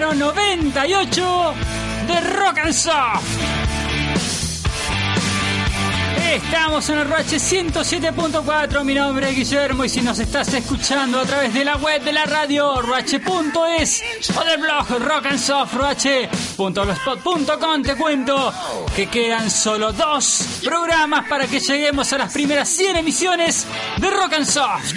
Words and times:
número 0.00 0.14
98 0.14 1.54
de 2.06 2.20
Rock 2.20 2.58
and 2.58 2.72
Soft. 2.72 3.26
Estamos 6.32 6.88
en 6.88 6.98
el 6.98 7.10
Roche 7.10 7.36
107.4, 7.36 8.84
mi 8.84 8.94
nombre 8.94 9.28
es 9.30 9.36
Guillermo 9.36 9.84
y 9.84 9.90
si 9.90 10.00
nos 10.00 10.18
estás 10.18 10.52
escuchando 10.54 11.20
a 11.20 11.24
través 11.24 11.52
de 11.52 11.64
la 11.64 11.76
web 11.76 12.02
de 12.02 12.12
la 12.12 12.24
radio 12.24 12.80
roche.es 12.80 14.02
o 14.34 14.44
del 14.44 14.60
blog 14.60 14.88
rockandsoft.roche.blogspot.com 15.00 17.82
te 17.82 17.96
cuento 17.96 18.54
que 18.96 19.08
quedan 19.08 19.50
solo 19.50 19.92
dos 19.92 20.60
programas 20.64 21.28
para 21.28 21.46
que 21.46 21.60
lleguemos 21.60 22.10
a 22.12 22.18
las 22.18 22.32
primeras 22.32 22.68
100 22.70 22.96
emisiones 22.96 23.66
de 23.98 24.10
Rock 24.10 24.32
and 24.34 24.46
Soft. 24.46 24.94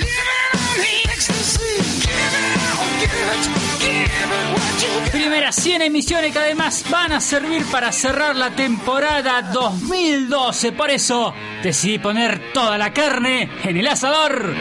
Primeras 5.12 5.56
100 5.56 5.84
emisiones 5.84 6.32
que 6.32 6.40
además 6.40 6.84
van 6.90 7.12
a 7.12 7.22
servir 7.22 7.64
para 7.72 7.92
cerrar 7.92 8.36
la 8.36 8.52
temporada 8.52 9.42
2012. 9.42 10.72
Por 10.72 10.90
eso 10.90 11.34
decidí 11.62 12.00
poner 12.00 12.52
toda 12.54 12.78
la 12.78 12.94
carne 12.94 13.50
en 13.64 13.78
el 13.78 13.88
asador. 13.88 14.54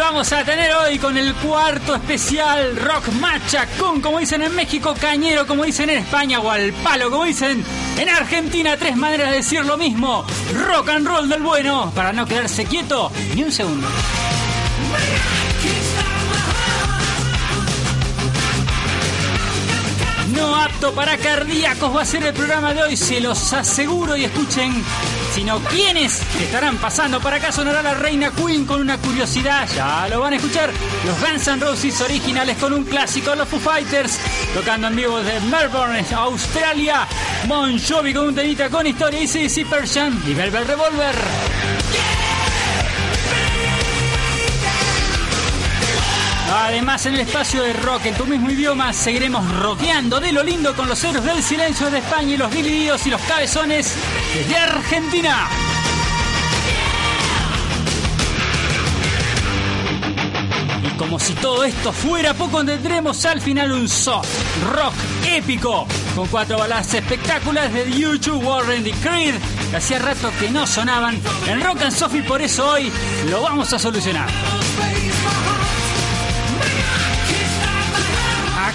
Vamos 0.00 0.32
a 0.32 0.44
tener 0.44 0.72
hoy 0.74 0.98
con 0.98 1.16
el 1.16 1.34
cuarto 1.34 1.94
especial 1.94 2.76
Rock 2.76 3.08
Macha 3.20 3.66
con, 3.78 4.00
como 4.00 4.18
dicen 4.18 4.42
en 4.42 4.54
México, 4.54 4.94
cañero, 4.98 5.46
como 5.46 5.64
dicen 5.64 5.90
en 5.90 5.98
España, 5.98 6.40
o 6.40 6.50
al 6.50 6.72
palo, 6.72 7.10
como 7.10 7.24
dicen 7.24 7.62
en 7.98 8.08
Argentina. 8.08 8.76
Tres 8.76 8.96
maneras 8.96 9.30
de 9.30 9.36
decir 9.36 9.64
lo 9.64 9.76
mismo. 9.76 10.24
Rock 10.66 10.88
and 10.88 11.06
roll 11.06 11.28
del 11.28 11.42
bueno, 11.42 11.92
para 11.94 12.12
no 12.12 12.26
quedarse 12.26 12.64
quieto 12.64 13.12
ni 13.34 13.42
un 13.42 13.52
segundo. 13.52 13.86
No 20.34 20.56
apto 20.56 20.92
para 20.92 21.18
cardíacos 21.18 21.94
va 21.94 22.02
a 22.02 22.06
ser 22.06 22.24
el 22.24 22.32
programa 22.32 22.72
de 22.72 22.82
hoy, 22.82 22.96
se 22.96 23.20
los 23.20 23.52
aseguro 23.52 24.16
y 24.16 24.24
escuchen. 24.24 24.82
Sino 25.34 25.60
quiénes 25.60 26.22
estarán 26.40 26.76
pasando 26.78 27.20
para 27.20 27.36
acá 27.36 27.52
sonará 27.52 27.82
la 27.82 27.94
reina 27.94 28.30
Queen 28.30 28.66
con 28.66 28.80
una 28.80 28.98
curiosidad, 28.98 29.68
ya 29.74 30.08
lo 30.08 30.20
van 30.20 30.32
a 30.32 30.36
escuchar. 30.36 30.70
Los 31.06 31.20
Guns 31.20 31.46
N' 31.46 31.60
Roses 31.60 32.00
originales 32.00 32.56
con 32.58 32.72
un 32.72 32.84
clásico, 32.84 33.34
los 33.34 33.48
Foo 33.48 33.60
Fighters 33.60 34.18
tocando 34.54 34.88
en 34.88 34.96
vivo 34.96 35.22
desde 35.22 35.40
Melbourne, 35.46 36.04
Australia. 36.14 37.06
Bon 37.46 37.78
con 38.14 38.26
un 38.28 38.34
temita 38.34 38.68
con 38.68 38.86
historia 38.86 39.22
y 39.22 39.26
CC 39.26 39.64
Persian 39.64 40.20
y 40.26 40.34
Velvet 40.34 40.66
Revolver. 40.66 41.14
Además, 46.52 47.06
en 47.06 47.14
el 47.14 47.20
espacio 47.20 47.62
de 47.62 47.72
rock, 47.72 48.06
en 48.06 48.14
tu 48.14 48.26
mismo 48.26 48.50
idioma, 48.50 48.92
seguiremos 48.92 49.48
rockeando 49.60 50.20
de 50.20 50.32
lo 50.32 50.42
lindo 50.42 50.74
con 50.74 50.88
los 50.88 51.02
héroes 51.04 51.24
del 51.24 51.42
silencio 51.42 51.90
de 51.90 51.98
España 51.98 52.34
y 52.34 52.36
los 52.36 52.50
divididos 52.50 53.06
y 53.06 53.10
los 53.10 53.20
cabezones 53.22 53.94
desde 54.34 54.56
Argentina. 54.56 55.48
Y 60.82 60.96
como 60.96 61.18
si 61.18 61.34
todo 61.34 61.64
esto 61.64 61.92
fuera 61.92 62.34
poco, 62.34 62.64
tendremos 62.64 63.24
al 63.24 63.40
final 63.40 63.72
un 63.72 63.88
soft 63.88 64.28
rock 64.72 64.94
épico 65.26 65.86
con 66.14 66.28
cuatro 66.28 66.58
baladas 66.58 66.94
espectaculares 66.94 67.72
de 67.72 67.90
YouTube, 67.90 68.44
Warren 68.44 68.86
y 68.86 68.92
Creed 68.92 69.34
que 69.70 69.76
hacía 69.76 69.98
rato 70.00 70.30
que 70.40 70.50
no 70.50 70.66
sonaban 70.66 71.20
en 71.46 71.60
Rock 71.60 71.82
and 71.82 71.92
Soft 71.92 72.14
y 72.14 72.22
por 72.22 72.42
eso 72.42 72.68
hoy 72.68 72.90
lo 73.30 73.42
vamos 73.42 73.72
a 73.72 73.78
solucionar. 73.78 74.28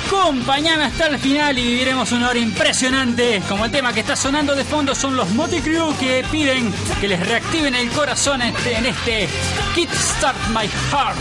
Acompáñame 0.05 0.83
hasta 0.85 1.07
el 1.07 1.17
final 1.17 1.57
y 1.57 1.63
viviremos 1.63 2.11
una 2.11 2.29
hora 2.29 2.37
impresionante. 2.37 3.41
Como 3.49 3.65
el 3.65 3.71
tema 3.71 3.91
que 3.91 4.01
está 4.01 4.15
sonando 4.15 4.55
de 4.55 4.63
fondo 4.63 4.93
son 4.93 5.15
los 5.15 5.29
Moticrew 5.31 5.97
que 5.97 6.23
piden 6.31 6.71
que 7.01 7.07
les 7.07 7.19
reactiven 7.25 7.73
el 7.73 7.89
corazón 7.89 8.41
en 8.41 8.55
este, 8.55 8.75
en 8.75 8.85
este 8.85 9.27
Kickstart 9.73 10.37
My 10.49 10.67
Heart. 10.91 11.17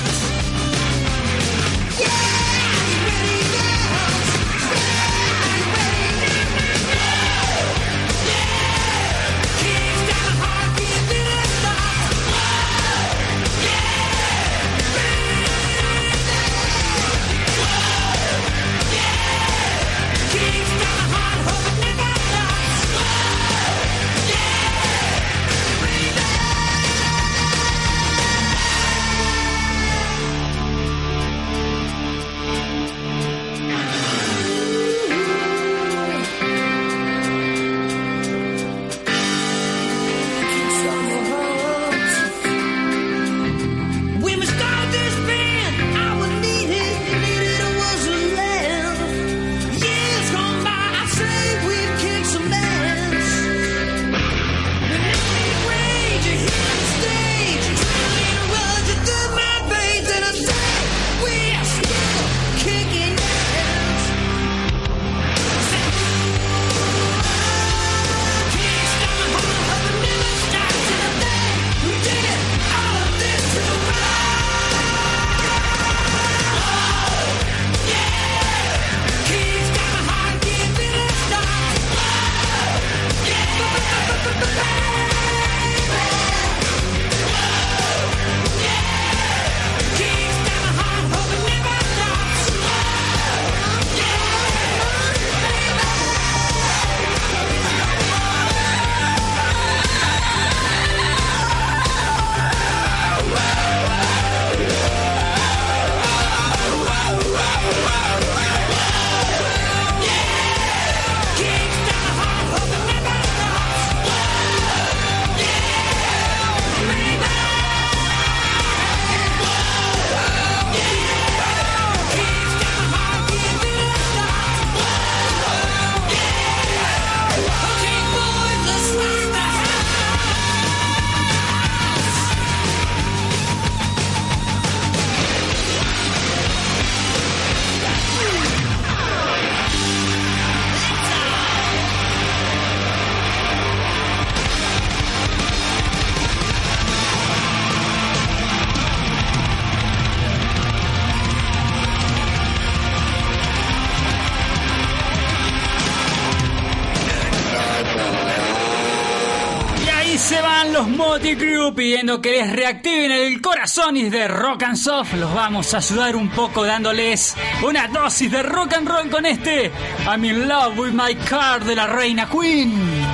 Que 162.20 162.30
les 162.30 162.52
reactiven 162.52 163.10
el 163.10 163.40
corazón 163.40 163.96
y 163.96 164.10
de 164.10 164.28
rock 164.28 164.64
and 164.64 164.76
soft. 164.76 165.14
Los 165.14 165.32
vamos 165.34 165.72
a 165.72 165.78
ayudar 165.78 166.16
un 166.16 166.28
poco 166.28 166.64
dándoles 166.64 167.34
una 167.66 167.88
dosis 167.88 168.30
de 168.30 168.42
rock 168.42 168.74
and 168.74 168.88
roll 168.88 169.10
con 169.10 169.24
este 169.24 169.70
I'm 170.06 170.24
in 170.24 170.46
love 170.46 170.78
with 170.78 170.92
my 170.92 171.14
car 171.14 171.64
de 171.64 171.74
la 171.74 171.86
reina 171.86 172.28
Queen. 172.28 173.13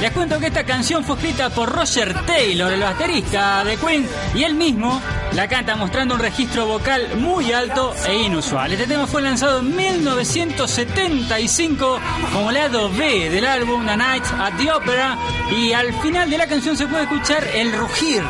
Les 0.00 0.10
cuento 0.12 0.38
que 0.40 0.46
esta 0.46 0.64
canción 0.64 1.04
fue 1.04 1.16
escrita 1.16 1.50
por 1.50 1.70
Roger 1.70 2.14
Taylor, 2.24 2.72
el 2.72 2.80
baterista 2.80 3.62
de 3.64 3.76
Queen, 3.76 4.08
y 4.34 4.44
él 4.44 4.54
mismo 4.54 4.98
la 5.32 5.46
canta 5.46 5.76
mostrando 5.76 6.14
un 6.14 6.20
registro 6.20 6.64
vocal 6.64 7.16
muy 7.16 7.52
alto 7.52 7.94
e 8.06 8.22
inusual. 8.22 8.72
Este 8.72 8.86
tema 8.86 9.06
fue 9.06 9.20
lanzado 9.20 9.58
en 9.58 9.76
1975 9.76 12.00
como 12.32 12.50
lado 12.50 12.88
B 12.90 13.28
del 13.28 13.46
álbum 13.46 13.86
The 13.86 13.98
Night 13.98 14.24
at 14.38 14.54
the 14.56 14.72
Opera 14.72 15.18
y 15.50 15.74
al 15.74 15.92
final 16.00 16.30
de 16.30 16.38
la 16.38 16.46
canción 16.46 16.78
se 16.78 16.86
puede 16.86 17.02
escuchar 17.02 17.46
el 17.54 17.70
rugir 17.72 18.22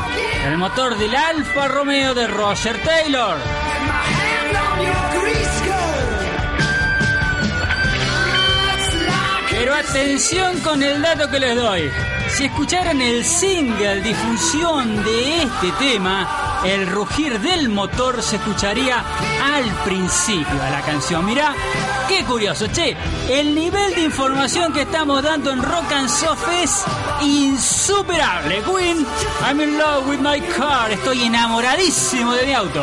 del 0.44 0.58
motor 0.58 0.98
del 0.98 1.14
Alfa 1.14 1.68
Romeo 1.68 2.14
de 2.14 2.26
Roger 2.26 2.82
Taylor. 2.82 3.36
Pero 9.60 9.74
atención 9.74 10.58
con 10.60 10.82
el 10.82 11.02
dato 11.02 11.30
que 11.30 11.38
les 11.38 11.54
doy. 11.54 11.82
Si 12.30 12.46
escucharan 12.46 12.98
el 13.02 13.22
single 13.26 14.00
difusión 14.00 15.04
de 15.04 15.42
este 15.42 15.70
tema, 15.78 16.62
el 16.64 16.86
rugir 16.86 17.38
del 17.40 17.68
motor 17.68 18.22
se 18.22 18.36
escucharía 18.36 19.04
al 19.54 19.64
principio 19.84 20.54
de 20.54 20.70
la 20.70 20.80
canción. 20.80 21.26
Mirá, 21.26 21.54
qué 22.08 22.24
curioso, 22.24 22.68
che. 22.68 22.96
El 23.28 23.54
nivel 23.54 23.94
de 23.94 24.00
información 24.00 24.72
que 24.72 24.80
estamos 24.80 25.22
dando 25.22 25.50
en 25.50 25.62
Rock 25.62 25.92
and 25.92 26.08
Soft 26.08 26.48
es 26.62 26.82
insuperable. 27.20 28.62
Queen, 28.62 29.06
I'm 29.46 29.60
in 29.60 29.76
love 29.76 30.08
with 30.08 30.20
my 30.20 30.40
car. 30.56 30.90
Estoy 30.90 31.24
enamoradísimo 31.24 32.32
de 32.32 32.46
mi 32.46 32.54
auto. 32.54 32.82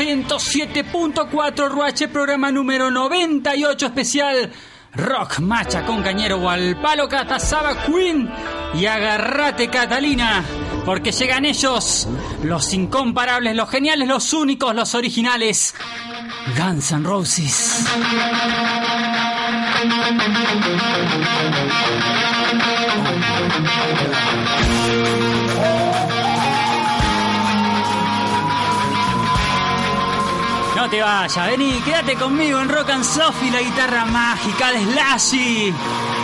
107.4 0.00 1.68
Ruache, 1.68 2.08
programa 2.08 2.50
número 2.50 2.90
98 2.90 3.84
especial. 3.84 4.50
Rock 4.94 5.40
Macha 5.40 5.84
con 5.84 6.02
Cañero 6.02 6.48
al 6.48 6.80
palo 6.80 7.06
Queen. 7.06 8.30
Y 8.72 8.86
agarrate 8.86 9.68
Catalina, 9.68 10.42
porque 10.86 11.12
llegan 11.12 11.44
ellos, 11.44 12.08
los 12.42 12.72
incomparables, 12.72 13.54
los 13.54 13.68
geniales, 13.68 14.08
los 14.08 14.32
únicos, 14.32 14.74
los 14.74 14.94
originales. 14.94 15.74
Guns 16.56 16.92
N' 16.92 17.04
Roses. 17.04 17.84
No 30.80 30.88
te 30.88 31.02
vayas, 31.02 31.46
vení, 31.46 31.78
quédate 31.82 32.14
conmigo 32.14 32.58
en 32.58 32.70
Rock 32.70 32.88
and 32.88 33.04
Soft 33.04 33.42
la 33.52 33.60
guitarra 33.60 34.06
mágica 34.06 34.72
de 34.72 34.82
Slashy. 34.82 35.74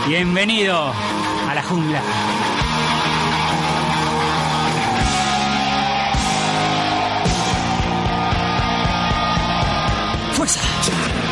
Bienvenido 0.09 0.95
a 1.47 1.55
la 1.55 1.63
jungla. 1.63 2.01
Fuerza. 10.33 11.26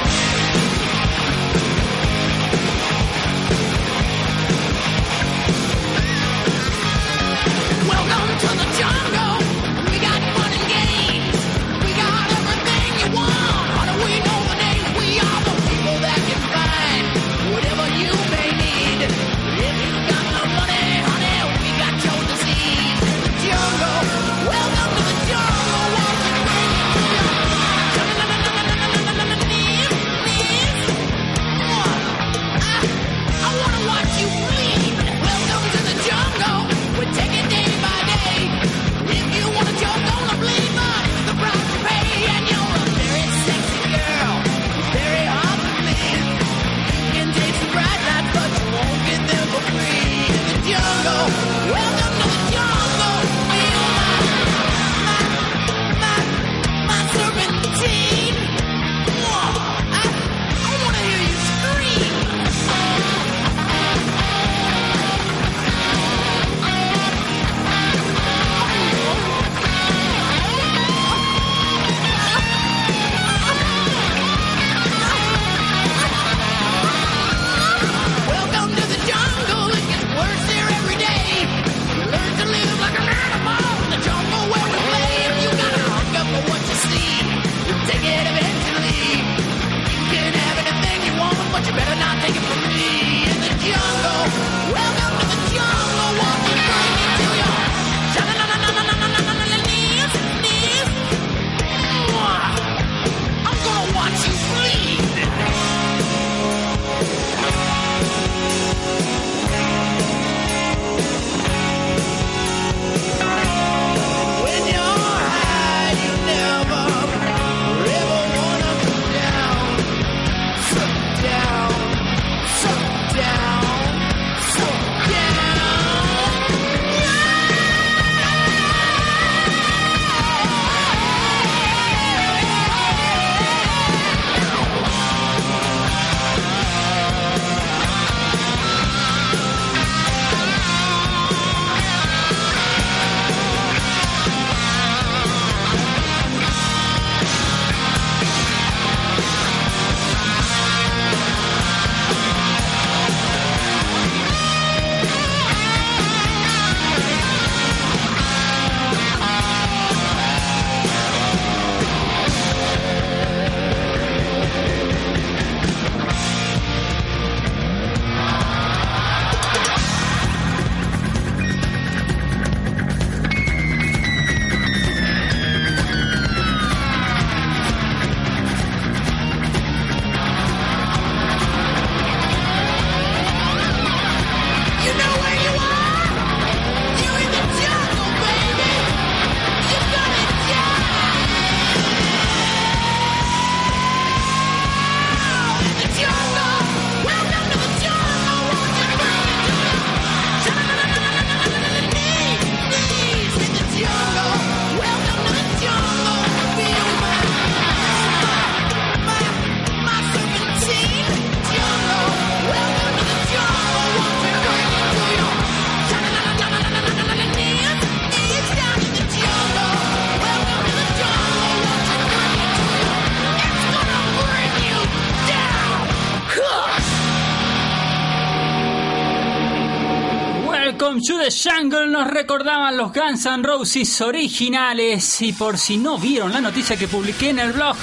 Welcome 230.77 231.03
to 231.03 231.19
the 231.19 231.31
Jungle 231.31 231.87
nos 231.87 232.11
recordaban 232.11 232.77
los 232.77 232.93
Guns 232.93 233.25
N' 233.27 233.45
Roses 233.45 234.01
originales. 234.01 235.23
Y 235.23 235.33
por 235.33 235.57
si 235.57 235.77
no 235.77 235.99
vieron 235.99 236.33
la 236.33 236.41
noticia 236.41 236.77
que 236.77 236.89
publiqué 236.89 237.29
en 237.29 237.39
el 237.39 237.53
blog 237.53 237.77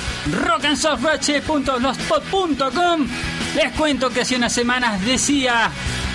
rockandsoftwatch.blogspot.com 0.45 3.07
les 3.55 3.71
cuento 3.77 4.09
que 4.09 4.19
hace 4.21 4.35
unas 4.35 4.51
semanas 4.51 5.05
decía 5.05 5.71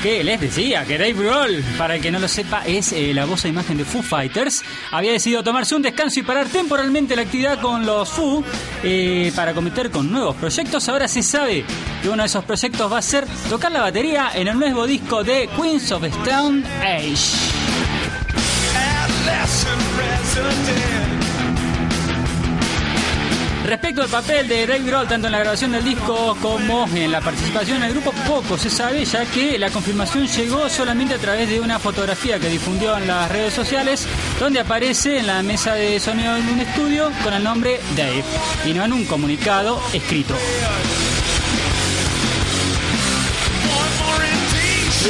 que 0.07 0.23
les 0.23 0.41
decía 0.41 0.85
que 0.85 0.99
Dave 0.99 1.15
Grohl, 1.15 1.65
para 1.77 1.97
el 1.97 2.01
que 2.01 2.13
no 2.13 2.21
lo 2.21 2.29
sepa, 2.29 2.63
es 2.65 2.93
eh, 2.93 3.13
la 3.13 3.25
voz 3.25 3.45
e 3.45 3.49
imagen 3.49 3.77
de 3.77 3.85
Foo 3.85 4.03
Fighters, 4.03 4.63
había 4.93 5.11
decidido 5.11 5.43
tomarse 5.43 5.75
un 5.75 5.83
descanso 5.83 6.21
y 6.21 6.23
parar 6.23 6.47
temporalmente 6.47 7.17
la 7.17 7.23
actividad 7.23 7.61
con 7.61 7.85
los 7.85 8.09
Foo 8.09 8.45
eh, 8.85 9.33
para 9.35 9.53
cometer 9.53 9.91
con 9.91 10.09
nuevos 10.13 10.37
proyectos. 10.37 10.89
Ahora 10.89 11.09
se 11.09 11.25
sabe 11.25 11.65
que 12.03 12.09
uno 12.09 12.23
de 12.23 12.29
esos 12.29 12.45
proyectos 12.45 12.93
va 12.93 12.99
a 12.99 13.03
ser 13.03 13.27
tocar 13.49 13.73
la 13.73 13.81
batería 13.81 14.31
en 14.33 14.47
el 14.47 14.57
nuevo 14.57 14.87
disco 14.87 15.25
de 15.25 15.49
Queens 15.57 15.91
of 15.91 16.05
Stone 16.05 16.63
Age. 16.85 17.17
Respecto 23.67 24.03
al 24.03 24.09
papel 24.09 24.47
de 24.47 24.65
Dave 24.65 24.85
Grohl, 24.85 25.09
tanto 25.09 25.27
en 25.27 25.33
la 25.33 25.41
grabación 25.41 25.73
del 25.73 25.85
disco 25.85 26.37
como 26.41 26.87
en 26.95 27.11
la 27.11 27.21
participación 27.21 27.79
en 27.79 27.83
el 27.83 27.93
grupo, 27.95 28.13
poco 28.25 28.57
se 28.57 28.71
sabe, 28.71 29.05
ya 29.05 29.27
que 29.27 29.59
la 29.59 29.71
confirmación 29.71 30.29
llegó 30.29 30.69
solamente 30.69 31.15
a 31.15 31.19
través 31.19 31.49
de 31.49 31.59
una 31.59 31.81
fotografía 31.81 32.39
que 32.39 32.49
difundió 32.49 32.97
en 32.97 33.09
las 33.09 33.29
redes 33.29 33.53
sociales, 33.53 34.07
donde 34.39 34.61
aparece 34.61 35.19
en 35.19 35.27
la 35.27 35.43
mesa 35.43 35.75
de 35.75 35.99
sonido 35.99 36.37
en 36.37 36.49
un 36.49 36.61
estudio 36.61 37.11
con 37.25 37.35
el 37.35 37.43
nombre 37.43 37.81
Dave, 37.97 38.23
y 38.65 38.73
no 38.73 38.85
en 38.85 38.93
un 38.93 39.05
comunicado 39.05 39.83
escrito. 39.93 40.37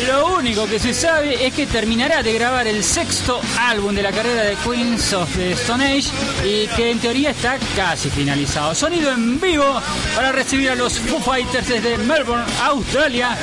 Lo 0.05 0.37
único 0.37 0.67
que 0.67 0.79
se 0.79 0.93
sabe 0.93 1.47
es 1.47 1.55
que 1.55 1.67
terminará 1.67 2.23
de 2.23 2.35
grabar 2.35 2.67
el 2.67 2.85
sexto 2.85 3.41
álbum 3.59 3.95
de 3.95 4.03
la 4.03 4.13
carrera 4.13 4.43
de 4.43 4.55
Queens 4.57 5.13
of 5.15 5.35
the 5.37 5.53
Stone 5.53 5.85
Age 5.85 6.11
y 6.45 6.67
que 6.77 6.91
en 6.91 6.99
teoría 6.99 7.31
está 7.31 7.57
casi 7.75 8.11
finalizado. 8.11 8.75
Sonido 8.75 9.11
en 9.13 9.41
vivo 9.41 9.81
para 10.15 10.33
recibir 10.33 10.71
a 10.71 10.75
los 10.75 10.99
Foo 10.99 11.21
Fighters 11.21 11.69
desde 11.69 11.97
Melbourne, 11.99 12.45
Australia. 12.63 13.37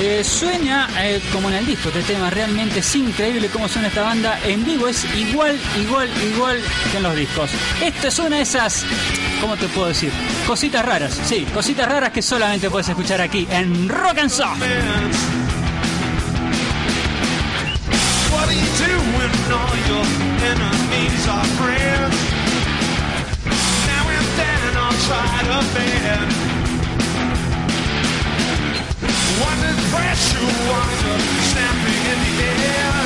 Eh, 0.00 0.24
sueña 0.24 0.88
eh, 0.98 1.20
como 1.32 1.50
en 1.50 1.56
el 1.56 1.66
disco 1.66 1.90
este 1.90 2.02
tema, 2.14 2.30
realmente 2.30 2.78
es 2.78 2.94
increíble 2.96 3.48
cómo 3.48 3.68
suena 3.68 3.88
esta 3.88 4.02
banda 4.02 4.40
en 4.44 4.64
vivo, 4.64 4.88
es 4.88 5.04
igual, 5.14 5.58
igual, 5.78 6.08
igual 6.32 6.62
que 6.90 6.96
en 6.96 7.02
los 7.02 7.14
discos. 7.14 7.50
Esto 7.82 8.08
es 8.08 8.18
una 8.18 8.36
de 8.36 8.42
esas, 8.42 8.86
¿cómo 9.40 9.56
te 9.56 9.68
puedo 9.68 9.88
decir? 9.88 10.10
Cositas 10.46 10.84
raras, 10.84 11.20
sí, 11.26 11.46
cositas 11.52 11.86
raras 11.86 12.10
que 12.10 12.22
solamente 12.22 12.70
puedes 12.70 12.88
escuchar 12.88 13.20
aquí 13.20 13.46
en 13.50 13.88
Rock 13.88 14.18
and 14.18 14.30
Soft. 14.30 15.39
When 19.50 19.58
all 19.58 19.76
your 19.90 20.06
enemies 20.50 21.26
are 21.26 21.44
friends? 21.58 22.16
Now 23.90 24.04
and 24.16 24.28
then 24.38 24.76
I'll 24.76 25.00
try 25.08 25.32
to 25.48 25.58
bend. 25.74 26.30
One 29.48 29.62
pressure, 29.90 30.50
one 30.70 30.92
snapping 31.50 32.02
in 32.12 32.18
the 32.38 32.50
air. 32.66 32.99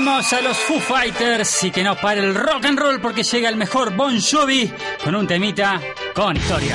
Despedimos 0.00 0.32
a 0.32 0.40
los 0.40 0.56
Foo 0.56 0.80
Fighters 0.80 1.64
y 1.64 1.70
que 1.70 1.84
no 1.84 1.94
pare 1.94 2.20
el 2.20 2.34
rock 2.34 2.64
and 2.64 2.78
roll 2.78 3.02
porque 3.02 3.22
llega 3.22 3.50
el 3.50 3.56
mejor 3.56 3.94
Bon 3.94 4.18
Jovi 4.18 4.72
con 5.04 5.14
un 5.14 5.26
temita 5.26 5.78
con 6.14 6.34
historia. 6.34 6.74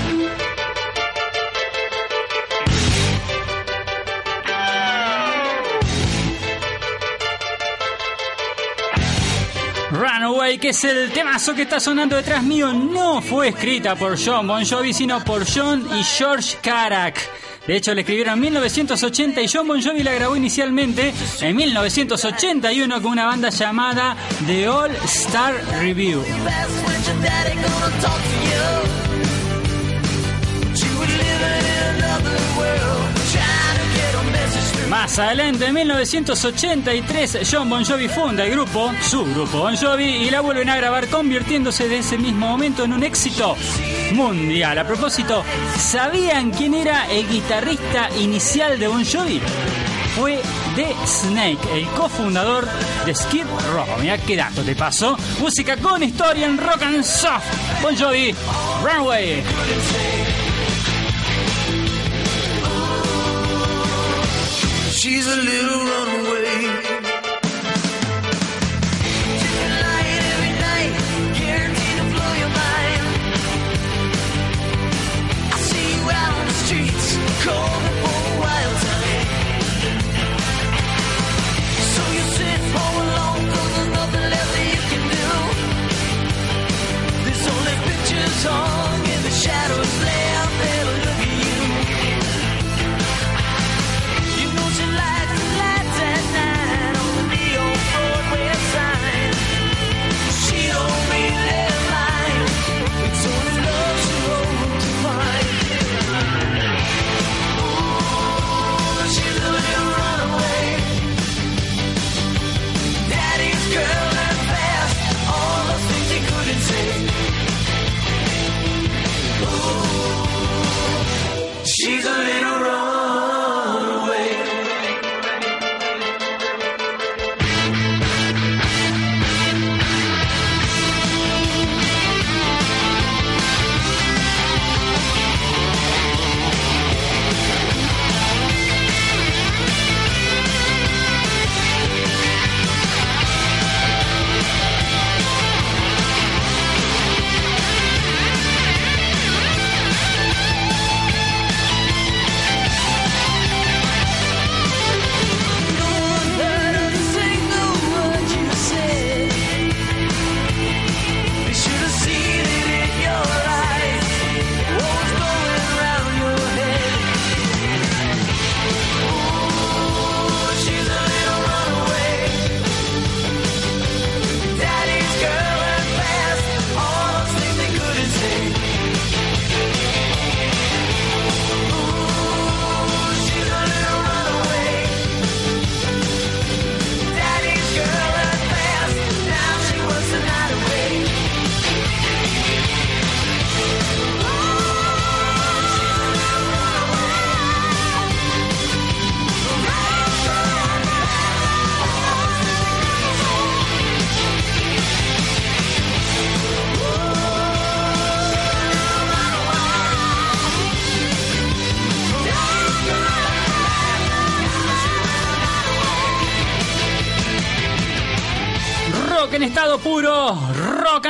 Runaway, 9.92 10.60
que 10.60 10.70
es 10.70 10.84
el 10.84 11.12
temazo 11.12 11.56
que 11.56 11.64
está 11.64 11.80
sonando 11.80 12.18
detrás 12.18 12.44
mío, 12.44 12.74
no 12.74 13.24
fue 13.24 13.48
escrita 13.48 13.96
por 13.96 14.24
John 14.24 14.46
Bon 14.46 14.64
Jovi, 14.64 14.94
sino 14.94 15.24
por 15.24 15.48
John 15.52 15.90
y 16.00 16.04
George 16.04 16.60
Carac. 16.62 17.45
De 17.68 17.76
hecho, 17.76 17.94
la 17.94 18.02
escribieron 18.02 18.36
en 18.36 18.40
1980 18.42 19.42
y 19.42 19.48
John 19.48 19.68
Bon 19.68 19.82
Jovi 19.82 20.04
la 20.04 20.14
grabó 20.14 20.36
inicialmente 20.36 21.14
en 21.42 21.56
1981 21.56 23.02
con 23.02 23.12
una 23.12 23.26
banda 23.26 23.50
llamada 23.50 24.16
The 24.46 24.68
All 24.70 24.92
Star 25.06 25.56
Review. 25.80 26.24
Más 34.90 35.18
adelante, 35.18 35.66
en 35.66 35.74
1983, 35.74 37.40
John 37.52 37.70
Bon 37.70 37.84
Jovi 37.84 38.08
funda 38.08 38.46
el 38.46 38.52
grupo, 38.52 38.92
su 39.02 39.26
grupo 39.26 39.60
Bon 39.60 39.76
Jovi, 39.76 40.06
y 40.06 40.30
la 40.30 40.42
vuelven 40.42 40.70
a 40.70 40.78
grabar 40.78 41.08
convirtiéndose 41.08 41.90
de 41.90 42.00
ese 42.00 42.18
mismo 42.18 42.48
momento 42.48 42.84
en 42.84 42.94
un 42.94 43.04
éxito 43.04 43.56
mundial. 44.14 44.78
A 44.78 44.86
propósito, 44.86 45.44
¿sabían 45.78 46.52
quién 46.52 46.74
era 46.74 47.10
el 47.12 47.28
guitarrista 47.28 48.10
inicial 48.20 48.78
de 48.78 48.88
Bon 48.88 49.04
Jovi? 49.04 49.42
fue 50.16 50.40
de 50.78 50.96
Snake, 51.06 51.60
el 51.74 51.86
cofundador 51.88 52.66
de 53.06 53.14
Skid 53.14 53.44
Row. 53.74 53.86
Mira 54.00 54.18
qué 54.18 54.38
dato 54.38 54.64
te 54.64 54.74
paso. 54.74 55.18
Música 55.40 55.76
con 55.76 56.02
historia 56.02 56.46
en 56.46 56.58
rock 56.58 56.84
and 56.84 57.04
soft. 57.04 57.46
Bon 57.82 57.96
Jovi, 57.96 58.34
Runway. 58.82 59.44
She's 65.06 65.28
a 65.28 65.36
little 65.36 65.86
runaway. 65.86 66.96
every 77.68 77.95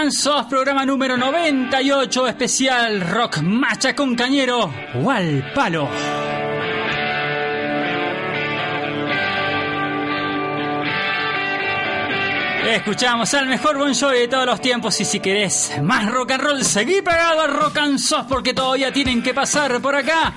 And 0.06 0.14
Soft, 0.14 0.50
programa 0.50 0.86
número 0.86 1.18
98, 1.18 2.28
especial 2.28 3.02
Rock 3.02 3.40
Macha 3.42 3.96
con 3.96 4.16
Cañero, 4.16 4.72
o 4.94 5.10
al 5.10 5.52
palo. 5.52 5.90
Escuchamos 12.68 13.34
al 13.34 13.48
mejor 13.48 13.80
Bon 13.80 13.96
Jovi 13.96 14.20
de 14.20 14.28
todos 14.28 14.46
los 14.46 14.62
tiempos 14.62 15.00
y 15.02 15.06
si 15.06 15.20
querés 15.20 15.72
más 15.82 16.06
rock 16.12 16.34
and 16.34 16.44
roll, 16.44 16.64
seguí 16.64 17.02
pegado 17.02 17.42
a 17.42 17.48
Rock 17.48 17.78
and 17.78 17.98
Soft 17.98 18.28
porque 18.30 18.54
todavía 18.54 18.94
tienen 18.94 19.24
que 19.24 19.34
pasar 19.34 19.82
por 19.82 19.96
acá. 19.96 20.34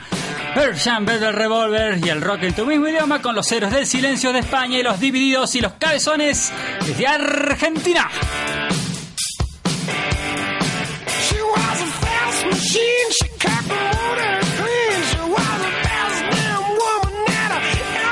Persian 0.55 1.05
del 1.05 1.35
Revolver 1.35 1.99
y 2.03 2.09
el 2.09 2.23
rock 2.23 2.45
en 2.45 2.55
tu 2.55 2.65
mismo 2.65 2.89
idioma 2.89 3.21
con 3.21 3.35
los 3.35 3.53
héroes 3.53 3.75
del 3.75 3.87
silencio 3.87 4.33
de 4.33 4.39
España 4.39 4.79
y 4.79 4.83
los 4.83 4.99
divididos 4.99 5.55
y 5.57 5.61
los 5.61 5.73
cabezones 5.75 6.51
desde 6.87 7.07
Argentina. 7.07 8.09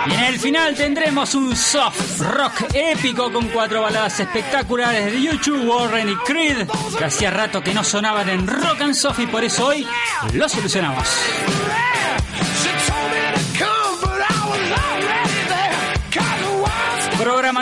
Y 0.08 0.14
en 0.14 0.24
el 0.24 0.38
final 0.38 0.74
tendremos 0.74 1.34
un 1.34 1.56
soft 1.56 2.20
rock 2.20 2.74
épico 2.74 3.32
con 3.32 3.48
cuatro 3.48 3.82
baladas 3.82 4.20
espectaculares 4.20 5.12
de 5.12 5.20
YouTube, 5.20 5.68
Warren 5.68 6.08
y 6.08 6.16
Creed, 6.16 6.68
que 6.96 7.04
hacía 7.04 7.30
rato 7.30 7.60
que 7.60 7.74
no 7.74 7.82
sonaban 7.82 8.28
en 8.28 8.46
Rock 8.46 8.82
and 8.82 8.94
Soft 8.94 9.18
y 9.20 9.26
por 9.26 9.42
eso 9.42 9.66
hoy 9.66 9.86
lo 10.32 10.48
solucionamos. 10.48 11.08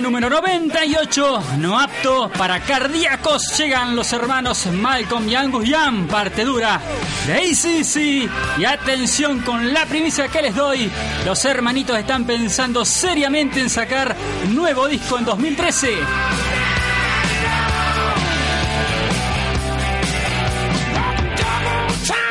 Número 0.04 0.28
98, 0.28 1.42
no 1.60 1.80
apto 1.80 2.30
para 2.36 2.60
cardíacos. 2.60 3.56
Llegan 3.56 3.96
los 3.96 4.12
hermanos 4.12 4.66
Malcolm 4.66 5.26
y 5.26 5.34
Angus 5.34 5.66
Young, 5.66 6.06
parte 6.08 6.44
dura 6.44 6.78
de 7.26 7.32
ACC. 7.32 8.30
Y 8.58 8.64
atención 8.66 9.40
con 9.40 9.72
la 9.72 9.86
primicia 9.86 10.28
que 10.28 10.42
les 10.42 10.54
doy: 10.54 10.90
los 11.24 11.42
hermanitos 11.46 11.98
están 11.98 12.26
pensando 12.26 12.84
seriamente 12.84 13.60
en 13.60 13.70
sacar 13.70 14.14
nuevo 14.50 14.86
disco 14.88 15.18
en 15.18 15.24
2013. 15.24 15.94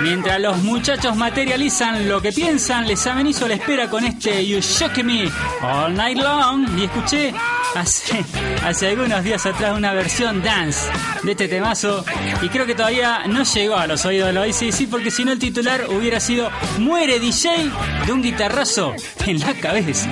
Mientras 0.03 0.37
los 0.41 0.57
muchachos 0.63 1.15
materializan 1.15 2.09
lo 2.09 2.21
que 2.21 2.33
piensan, 2.33 2.85
les 2.85 3.07
amenizo 3.07 3.47
la 3.47 3.53
espera 3.53 3.89
con 3.89 4.03
este 4.03 4.45
You 4.45 4.59
Shook 4.59 5.01
Me 5.01 5.31
All 5.61 5.95
Night 5.95 6.17
Long. 6.17 6.77
Y 6.77 6.83
escuché 6.83 7.33
hace, 7.73 8.25
hace 8.65 8.89
algunos 8.89 9.23
días 9.23 9.45
atrás 9.45 9.77
una 9.77 9.93
versión 9.93 10.43
dance 10.43 10.81
de 11.23 11.31
este 11.31 11.47
temazo. 11.47 12.03
Y 12.41 12.49
creo 12.49 12.65
que 12.65 12.75
todavía 12.75 13.23
no 13.27 13.43
llegó 13.43 13.77
a 13.77 13.87
los 13.87 14.03
oídos 14.03 14.27
de 14.27 14.33
los 14.33 14.45
ACDC 14.45 14.89
porque 14.89 15.09
si 15.09 15.23
no 15.23 15.31
el 15.31 15.39
titular 15.39 15.85
hubiera 15.89 16.19
sido 16.19 16.51
Muere 16.79 17.19
DJ 17.21 17.71
de 18.05 18.11
un 18.11 18.21
guitarrazo 18.21 18.93
en 19.25 19.39
la 19.39 19.53
cabeza. 19.53 20.09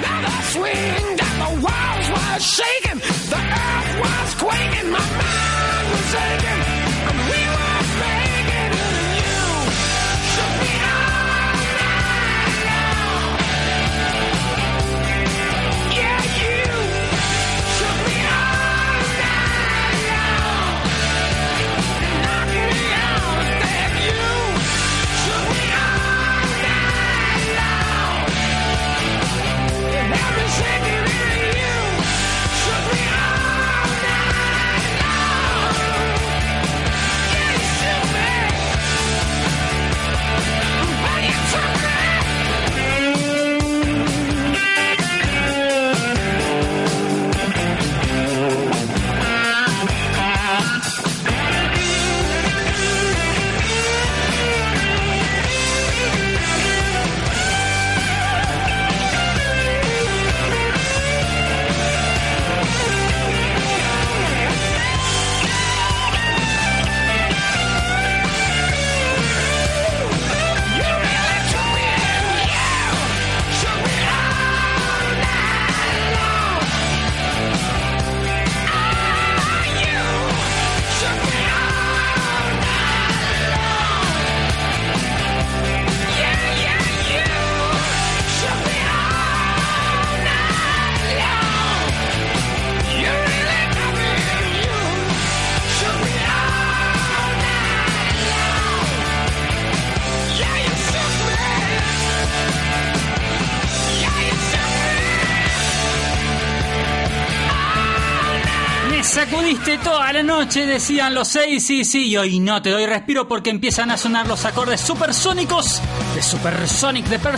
Toda 109.60 110.14
la 110.14 110.24
noche, 110.24 110.66
decían 110.66 111.14
los 111.14 111.28
seis, 111.28 111.66
sí, 111.66 111.84
sí, 111.84 112.08
y 112.08 112.18
hoy 112.18 112.40
no 112.40 112.62
te 112.62 112.70
doy 112.70 112.86
respiro 112.86 113.28
porque 113.28 113.50
empiezan 113.50 113.92
a 113.92 113.98
sonar 113.98 114.28
los 114.28 114.46
acordes 114.46 114.80
supersónicos 114.80 115.82
de 116.16 116.22
Supersonic 116.22 117.06
de 117.08 117.20
Pearl 117.20 117.38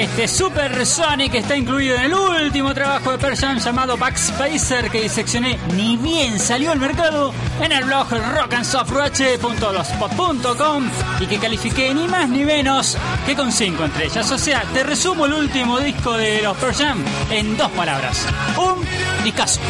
Este 0.00 0.26
Super 0.26 0.84
Sonic 0.86 1.34
está 1.34 1.54
incluido 1.54 1.94
en 1.96 2.04
el 2.04 2.14
último 2.14 2.72
trabajo 2.72 3.12
de 3.12 3.18
Pearl 3.18 3.36
Jam 3.36 3.58
llamado 3.58 3.98
Backspacer 3.98 4.90
que 4.90 5.02
diseccioné 5.02 5.58
ni 5.76 5.98
bien 5.98 6.38
salió 6.38 6.72
al 6.72 6.80
mercado 6.80 7.34
en 7.60 7.70
el 7.70 7.84
blog 7.84 8.08
rockansoftwatch.blogspot.com 8.10 10.90
y 11.20 11.26
que 11.26 11.38
califiqué 11.38 11.92
ni 11.92 12.08
más 12.08 12.30
ni 12.30 12.46
menos 12.46 12.96
que 13.26 13.36
con 13.36 13.52
5 13.52 13.84
entre 13.84 14.06
ellas. 14.06 14.30
O 14.30 14.38
sea, 14.38 14.62
te 14.72 14.84
resumo 14.84 15.26
el 15.26 15.34
último 15.34 15.78
disco 15.78 16.14
de 16.14 16.40
los 16.40 16.56
Pearl 16.56 16.74
Jam 16.74 17.04
en 17.30 17.58
dos 17.58 17.70
palabras. 17.72 18.24
Un 18.56 18.82
discazo. 19.22 19.60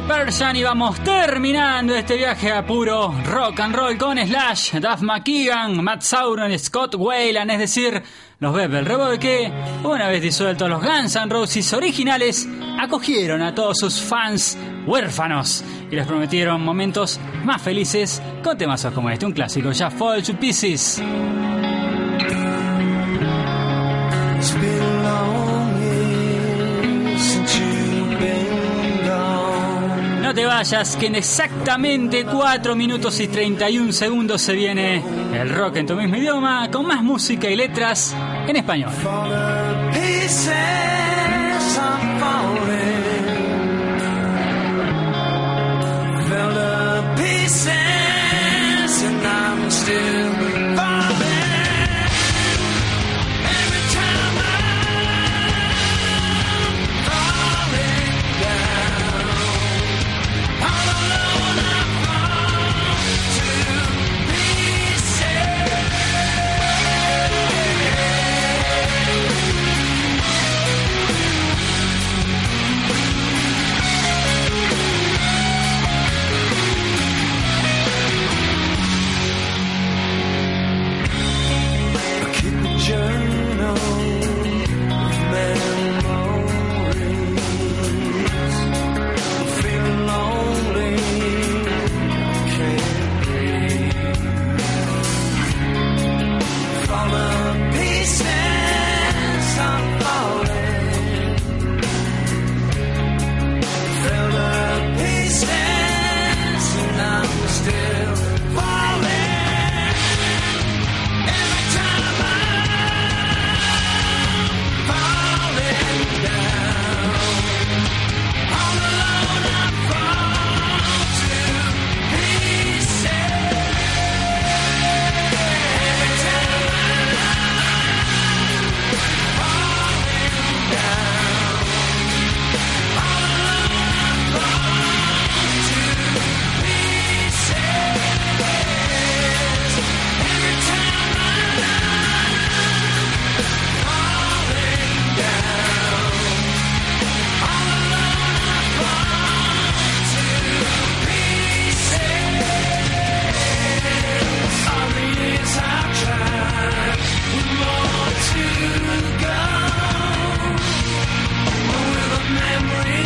De 0.00 0.02
Persian 0.02 0.54
y 0.54 0.62
vamos 0.62 1.00
terminando 1.00 1.94
este 1.94 2.16
viaje 2.16 2.52
a 2.52 2.64
puro 2.64 3.14
rock 3.24 3.60
and 3.60 3.74
roll 3.74 3.96
con 3.96 4.18
Slash, 4.18 4.74
Duff 4.74 5.00
McKeegan, 5.00 5.82
Matt 5.82 6.02
Sauron 6.02 6.56
Scott 6.58 6.94
Wayland, 6.96 7.50
es 7.50 7.58
decir, 7.58 8.02
los 8.38 8.54
Bebel 8.54 8.84
Reboe 8.84 9.18
que, 9.18 9.50
una 9.82 10.08
vez 10.08 10.22
disueltos 10.22 10.68
los 10.68 10.82
Guns 10.82 11.16
N' 11.16 11.30
Roses 11.30 11.72
originales, 11.72 12.46
acogieron 12.78 13.42
a 13.42 13.54
todos 13.54 13.78
sus 13.78 14.00
fans 14.00 14.56
huérfanos 14.86 15.64
y 15.90 15.96
les 15.96 16.06
prometieron 16.06 16.62
momentos 16.62 17.18
más 17.44 17.60
felices 17.62 18.22
con 18.44 18.56
temazos 18.56 18.92
como 18.92 19.10
este, 19.10 19.26
un 19.26 19.32
clásico, 19.32 19.72
ya 19.72 19.90
Fall 19.90 20.22
to 20.22 20.34
Pieces. 20.34 21.02
Que 30.98 31.06
en 31.06 31.14
exactamente 31.14 32.24
4 32.24 32.74
minutos 32.74 33.20
y 33.20 33.28
31 33.28 33.92
segundos 33.92 34.42
se 34.42 34.54
viene 34.54 35.00
el 35.32 35.50
rock 35.50 35.76
en 35.76 35.86
tu 35.86 35.94
mismo 35.94 36.16
idioma, 36.16 36.68
con 36.68 36.84
más 36.84 37.00
música 37.00 37.48
y 37.48 37.54
letras 37.54 38.12
en 38.48 38.56
español. 38.56 38.90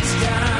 It's 0.05 0.21
time. 0.21 0.52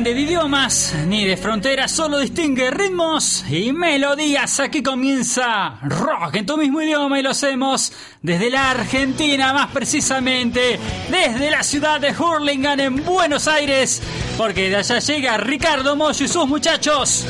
De 0.00 0.10
idiomas 0.12 0.94
ni 1.06 1.26
de 1.26 1.36
fronteras, 1.36 1.92
solo 1.92 2.18
distingue 2.18 2.70
ritmos 2.70 3.44
y 3.50 3.74
melodías. 3.74 4.58
Aquí 4.58 4.82
comienza 4.82 5.78
rock 5.82 6.36
en 6.36 6.46
tu 6.46 6.56
mismo 6.56 6.80
idioma 6.80 7.20
y 7.20 7.22
lo 7.22 7.30
hacemos 7.30 7.92
desde 8.22 8.48
la 8.48 8.70
Argentina, 8.70 9.52
más 9.52 9.70
precisamente 9.70 10.80
desde 11.10 11.50
la 11.50 11.62
ciudad 11.62 12.00
de 12.00 12.10
Hurlingham 12.10 12.80
en 12.80 13.04
Buenos 13.04 13.46
Aires, 13.46 14.00
porque 14.38 14.70
de 14.70 14.76
allá 14.76 14.98
llega 14.98 15.36
Ricardo 15.36 15.94
Moyo 15.94 16.24
y 16.24 16.28
sus 16.28 16.48
muchachos. 16.48 17.26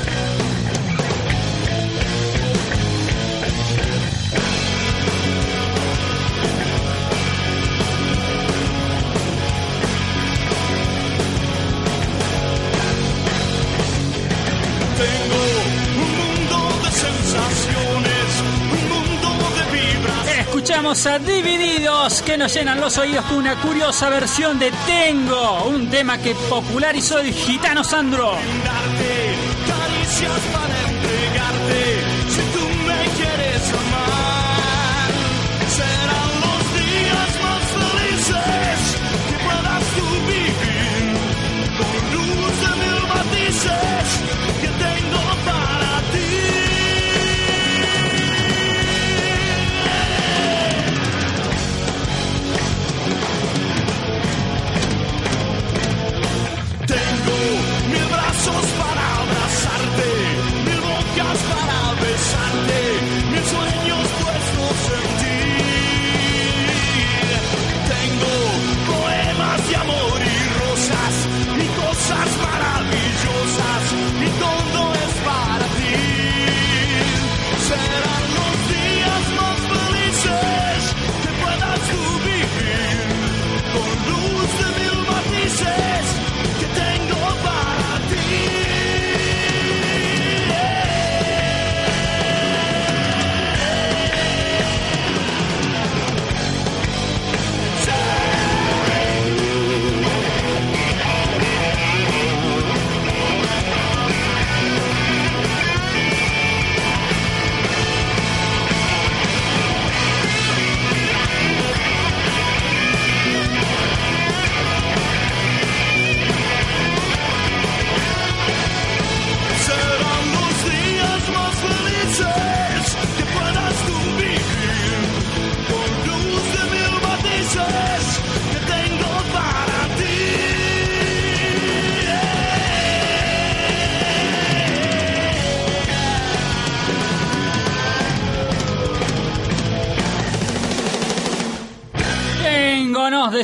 A 20.93 21.19
Divididos 21.19 22.21
que 22.21 22.37
nos 22.37 22.53
llenan 22.53 22.79
los 22.79 22.99
oídos 22.99 23.25
con 23.25 23.39
una 23.39 23.57
curiosa 23.63 24.11
versión 24.11 24.59
de 24.59 24.71
Tengo, 24.85 25.65
un 25.65 25.89
tema 25.89 26.19
que 26.19 26.35
popularizó 26.51 27.19
el 27.19 27.33
gitano 27.33 27.83
Sandro. 27.83 28.37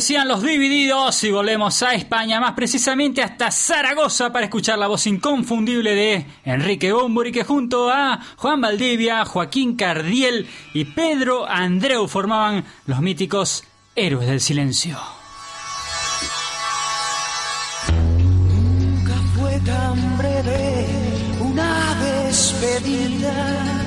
Decían 0.09 0.29
los 0.29 0.43
divididos 0.43 1.23
y 1.25 1.31
volvemos 1.31 1.83
a 1.83 1.93
España, 1.93 2.41
más 2.41 2.55
precisamente 2.55 3.23
hasta 3.23 3.51
Zaragoza 3.51 4.33
para 4.33 4.47
escuchar 4.47 4.79
la 4.79 4.87
voz 4.87 5.07
inconfundible 5.07 5.95
de 5.95 6.25
Enrique 6.47 6.95
Bumburi 6.95 7.31
que 7.31 7.45
junto 7.45 7.91
a 7.91 8.19
Juan 8.37 8.59
Valdivia, 8.59 9.27
Joaquín 9.27 9.77
Cardiel 9.77 10.49
y 10.73 10.87
Pedro 10.87 11.47
Andreu 11.47 12.09
formaban 12.09 12.65
los 12.87 13.03
míticos 13.03 13.65
Héroes 13.95 14.29
del 14.29 14.41
Silencio. 14.41 14.97
Nunca 17.93 19.15
fue 19.37 19.61
tan 19.61 20.17
breve 20.17 20.87
una 21.39 22.25
despedida. 22.25 23.78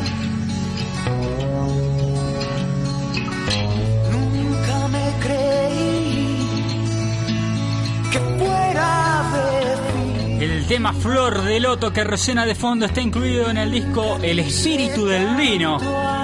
Tema 10.72 10.94
Flor 10.94 11.44
de 11.44 11.60
Loto 11.60 11.92
que 11.92 12.06
resuena 12.06 12.46
de 12.46 12.56
fondo 12.56 12.86
está 12.86 13.02
incluido 13.02 13.50
en 13.50 13.58
el 13.58 13.70
disco 13.70 14.18
El 14.22 14.40
Espíritu 14.40 15.06
del 15.06 15.36
Vino, 15.36 15.78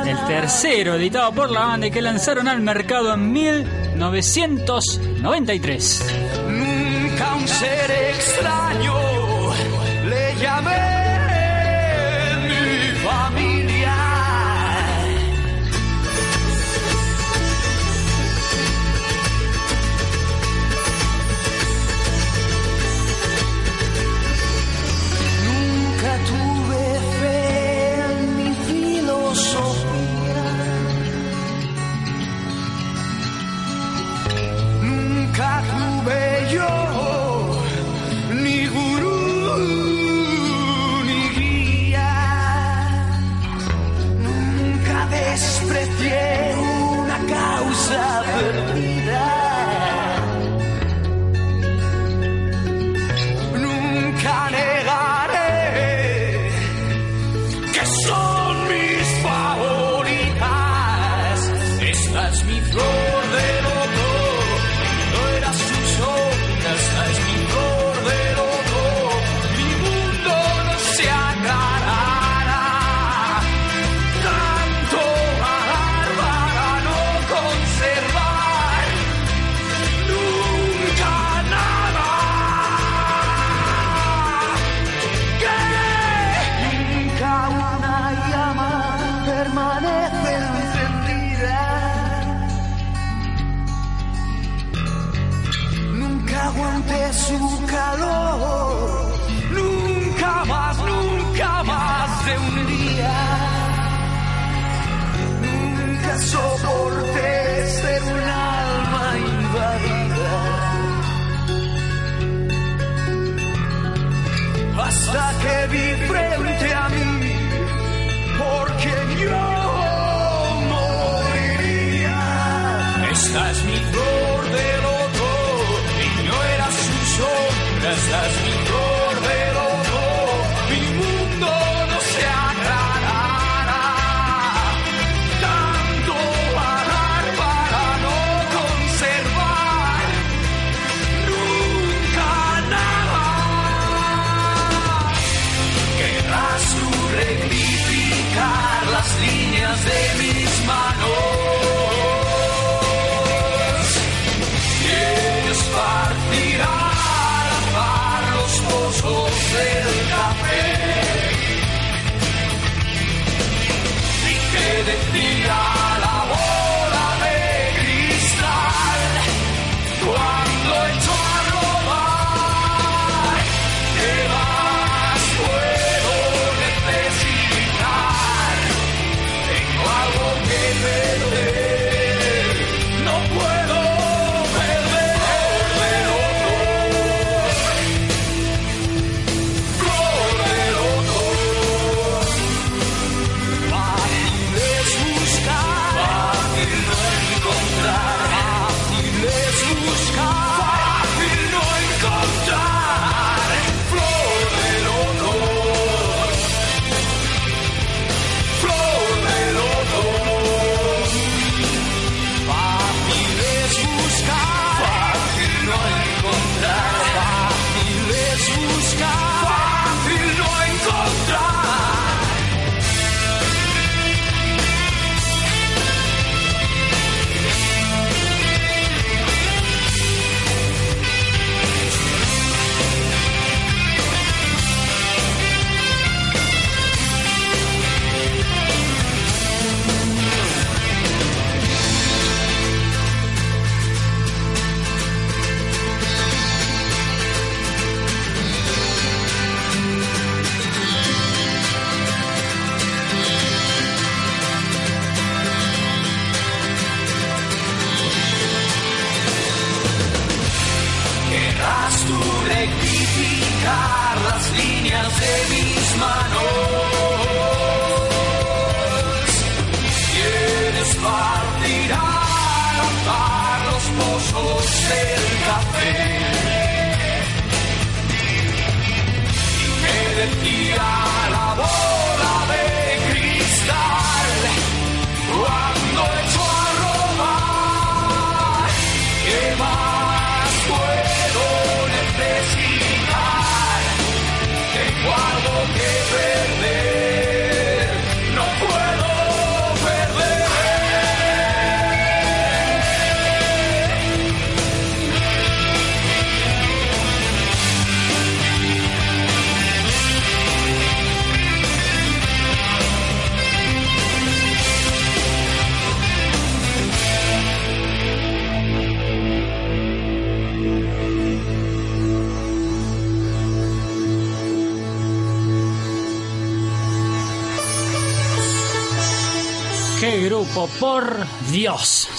el 0.06 0.18
tercero 0.26 0.96
editado 0.96 1.34
por 1.34 1.52
la 1.52 1.66
banda 1.66 1.90
que 1.90 2.02
lanzaron 2.02 2.48
al 2.48 2.62
mercado 2.62 3.14
en 3.14 3.34
1993. 3.34 6.06
Nunca 6.48 7.36
un 7.36 7.46
ser 7.46 7.92
extraño 7.92 8.94
le 10.08 10.34
llamé 10.42 10.97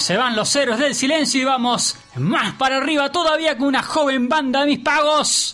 Se 0.09 0.17
van 0.17 0.35
los 0.35 0.49
ceros 0.49 0.79
del 0.79 0.95
silencio 0.95 1.39
y 1.39 1.45
vamos 1.45 1.95
más 2.15 2.55
para 2.55 2.77
arriba 2.77 3.11
todavía 3.11 3.55
con 3.55 3.67
una 3.67 3.83
joven 3.83 4.27
banda 4.27 4.61
de 4.61 4.65
mis 4.65 4.79
pagos. 4.79 5.51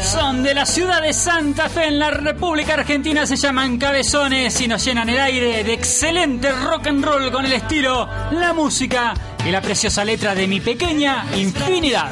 Son 0.00 0.42
de 0.42 0.54
la 0.54 0.64
ciudad 0.64 1.02
de 1.02 1.12
Santa 1.12 1.68
Fe 1.68 1.88
en 1.88 1.98
la 1.98 2.10
República 2.10 2.72
Argentina, 2.72 3.26
se 3.26 3.36
llaman 3.36 3.76
cabezones 3.76 4.58
y 4.62 4.66
nos 4.66 4.82
llenan 4.82 5.10
el 5.10 5.20
aire 5.20 5.62
de 5.62 5.74
excelente 5.74 6.50
rock 6.52 6.86
and 6.86 7.04
roll 7.04 7.30
con 7.30 7.44
el 7.44 7.52
estilo, 7.52 8.08
la 8.30 8.54
música 8.54 9.12
y 9.44 9.50
la 9.50 9.60
preciosa 9.60 10.04
letra 10.04 10.34
de 10.34 10.46
mi 10.46 10.60
pequeña 10.60 11.24
infinidad. 11.36 12.10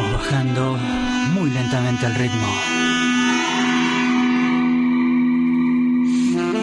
Vamos 0.00 0.14
bajando 0.14 0.78
muy 1.34 1.50
lentamente 1.50 2.06
el 2.06 2.14
ritmo. 2.14 2.46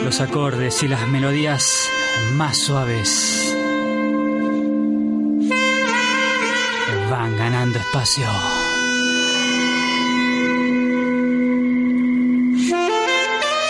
Los 0.04 0.20
acordes 0.22 0.82
y 0.82 0.88
las 0.88 1.08
melodías 1.10 1.88
más 2.34 2.58
suaves 2.58 3.56
van 7.12 7.38
ganando 7.38 7.78
espacio. 7.78 8.26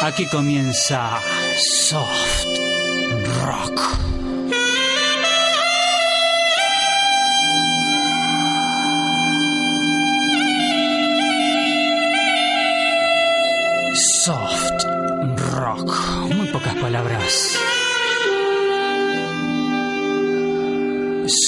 Aquí 0.02 0.28
comienza 0.28 1.20
Soft 1.58 2.46
Rock. 3.44 4.17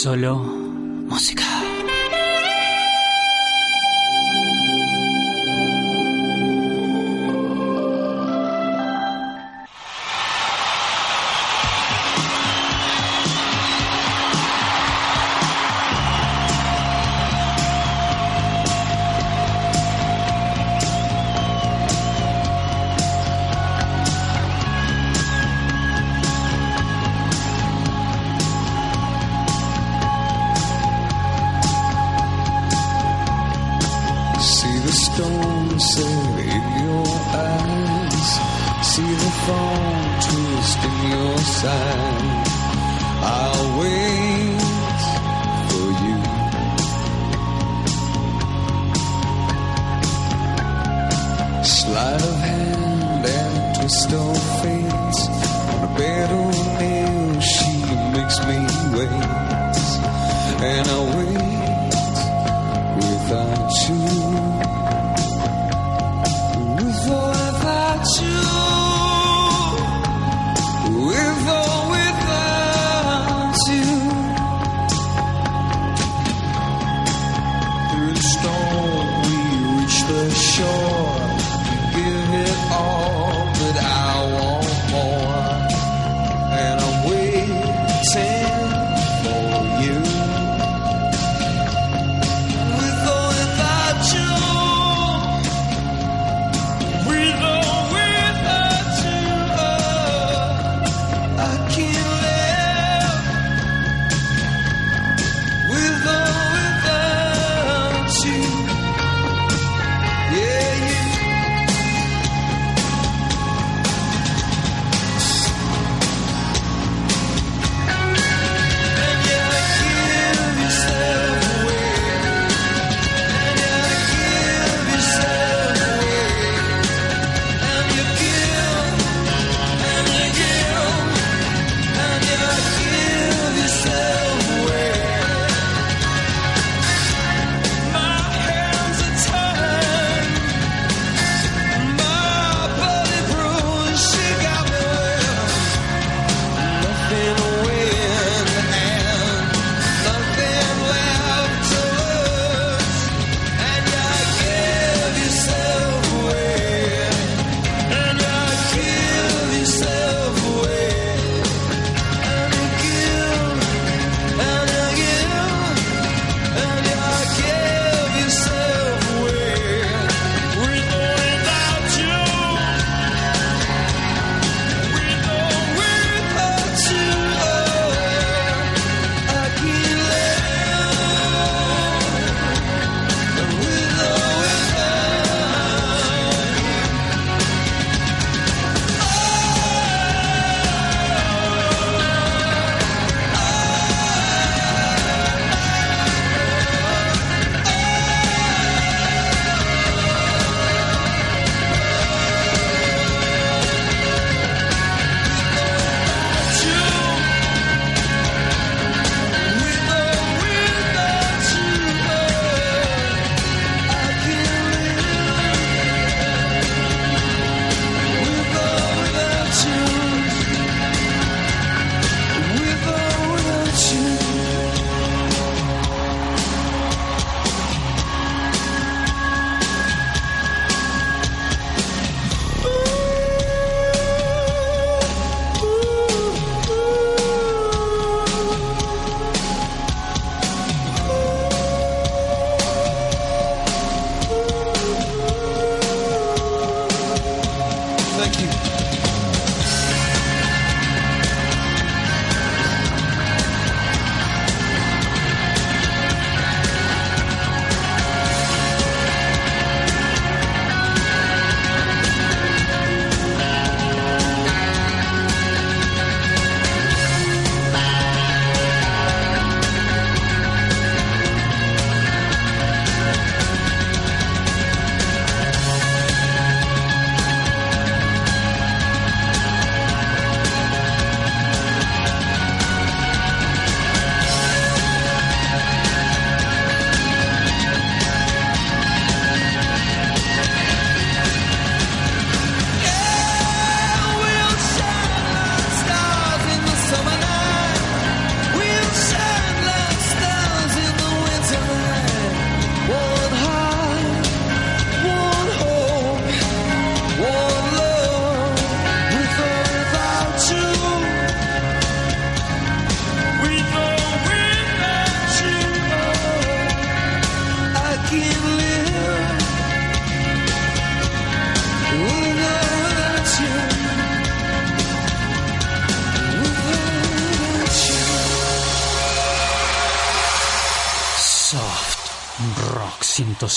solo. 0.09 0.58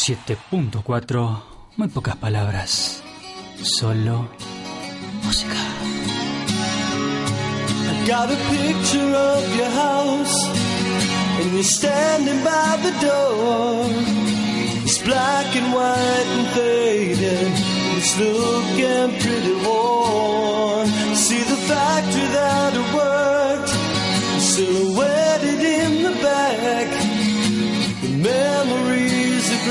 107.4. 0.03 1.42
Muy 1.76 1.88
pocas 1.88 2.16
palabras. 2.16 3.03
Solo 3.62 4.28
música. 5.22 5.55
I 7.88 8.07
got 8.09 8.28
a 8.28 8.36
picture 8.50 9.14
of 9.14 9.57
your 9.57 9.70
house, 9.70 10.48
and 11.38 11.53
you're 11.53 11.62
standing 11.62 12.42
by 12.42 12.76
the 12.82 12.90
door. 13.07 13.86
It's 14.84 14.98
black 14.98 15.55
and 15.55 15.72
white 15.72 16.28
and 16.36 16.48
faded. 16.48 17.53
It's 17.98 18.18
looking 18.18 19.20
pretty 19.20 19.55
worn. 19.64 20.88
See 21.14 21.44
the 21.44 21.59
factory 21.70 22.26
that 22.38 22.74
it 22.74 22.88
worked, 22.92 23.72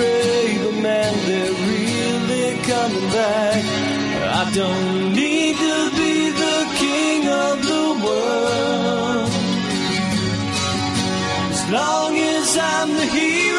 gray, 0.02 0.58
but 0.64 0.78
man, 0.88 1.14
they're 1.28 1.58
really 1.74 2.50
coming 2.72 3.08
back. 3.20 3.62
I 4.40 4.44
don't 4.60 5.14
need 5.22 5.56
to 5.68 5.78
be 6.00 6.14
the 6.44 6.60
king 6.82 7.22
of 7.46 7.56
the 7.72 7.86
world. 8.06 9.32
As 11.54 11.62
long 11.78 12.12
as 12.36 12.48
I'm 12.74 12.90
the 13.00 13.08
hero 13.18 13.51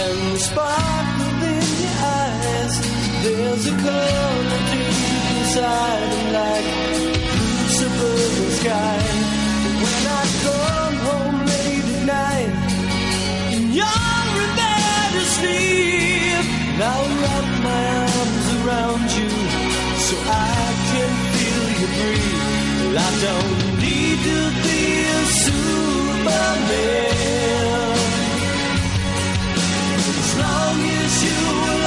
and 0.00 0.18
the 0.34 0.38
sparkle 0.38 1.42
in 1.52 1.66
your 1.82 1.96
eyes. 2.22 2.74
There's 3.22 3.66
a 3.66 3.76
color 3.84 4.46
inside 5.34 6.12
like 6.38 6.68
blue 7.32 7.68
suburban 7.78 8.50
sky. 8.60 8.98
When 9.82 10.02
I 10.06 10.24
come 10.44 10.96
home 11.08 11.38
late 11.50 11.88
at 11.94 12.02
night 12.14 12.52
and 13.54 13.66
you're 13.74 14.28
in 14.44 14.52
bed 14.56 14.76
now 16.78 17.00
wrap 17.22 17.48
my 17.68 17.82
arms 18.04 18.46
around 18.58 19.06
you 19.18 19.30
so 20.06 20.14
I 20.28 20.62
can 20.90 21.12
feel 21.32 21.64
you 21.80 21.88
breathe. 21.96 22.96
I 22.96 23.10
don't 23.26 23.60
need 23.82 24.18
to 24.28 24.38
be 24.62 24.80
a 25.04 25.26
As 30.08 30.30
long 30.38 30.78
as 30.82 31.14
you 31.24 31.40
will 31.62 31.86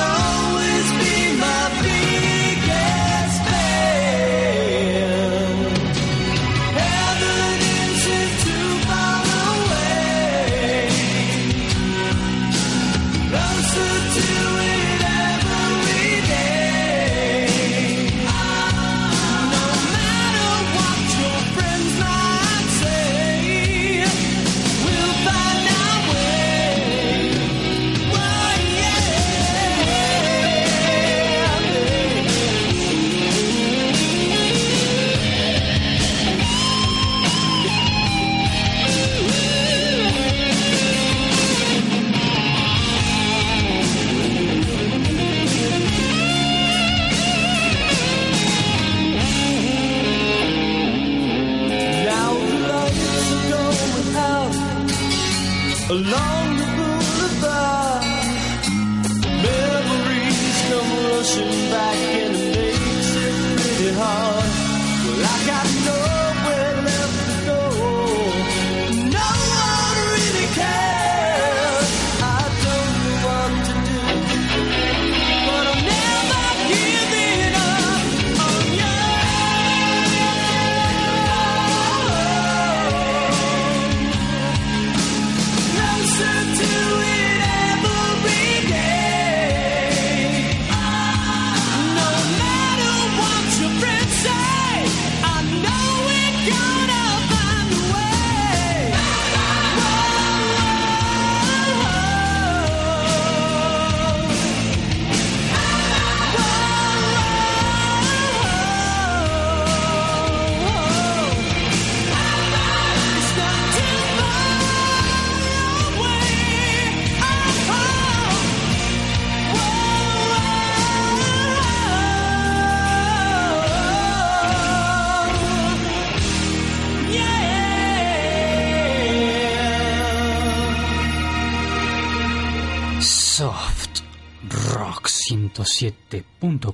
alone 55.90 56.39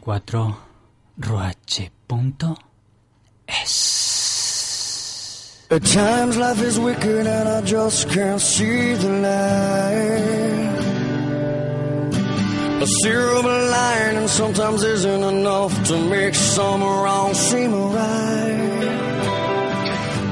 107.4 0.05 0.55
Roache.es 1.19 2.05
At 5.71 5.83
times 5.83 6.37
life 6.37 6.61
is 6.61 6.79
wicked 6.79 7.25
and 7.25 7.49
I 7.49 7.61
just 7.61 8.09
can't 8.09 8.39
see 8.39 8.93
the 8.93 9.09
light. 9.09 10.75
A 12.83 12.87
silver 13.01 13.69
lining 13.71 14.27
sometimes 14.27 14.83
isn't 14.83 15.23
enough 15.23 15.83
to 15.85 15.97
make 15.97 16.35
some 16.35 16.83
wrong 16.83 17.33
seem 17.33 17.71
right. 17.73 18.75